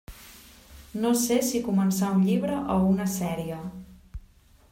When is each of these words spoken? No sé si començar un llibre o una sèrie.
No 1.03 1.11
sé 1.25 1.37
si 1.51 1.61
començar 1.69 2.09
un 2.21 2.25
llibre 2.31 2.57
o 2.77 2.79
una 2.95 3.09
sèrie. 3.21 3.61